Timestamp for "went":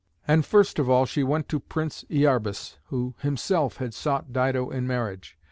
1.23-1.47